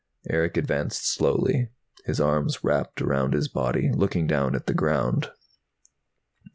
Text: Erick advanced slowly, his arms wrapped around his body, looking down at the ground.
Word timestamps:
Erick 0.27 0.57
advanced 0.57 1.07
slowly, 1.07 1.69
his 2.05 2.19
arms 2.19 2.63
wrapped 2.63 3.03
around 3.03 3.35
his 3.35 3.47
body, 3.47 3.91
looking 3.93 4.25
down 4.25 4.55
at 4.55 4.65
the 4.65 4.73
ground. 4.73 5.29